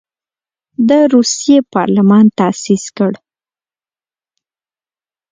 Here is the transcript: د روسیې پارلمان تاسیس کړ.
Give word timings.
د 0.89 0.91
روسیې 1.13 1.57
پارلمان 1.73 2.25
تاسیس 2.39 2.85
کړ. 2.97 3.11